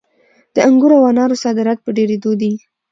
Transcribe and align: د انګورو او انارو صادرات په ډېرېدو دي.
د 0.55 0.57
انګورو 0.67 0.95
او 0.99 1.05
انارو 1.11 1.41
صادرات 1.43 1.79
په 1.81 1.89
ډېرېدو 1.97 2.31
دي. 2.41 2.51